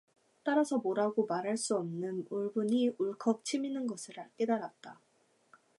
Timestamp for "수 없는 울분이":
1.57-2.93